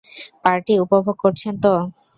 Party 0.43 0.73
উপভোগ 0.83 1.15
করছেন 1.23 1.53
তো? 1.63 1.73